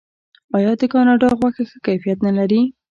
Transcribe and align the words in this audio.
آیا 0.57 0.71
د 0.79 0.81
کاناډا 0.93 1.29
غوښه 1.39 1.63
ښه 1.69 1.77
کیفیت 1.85 2.17
نلري؟ 2.27 2.61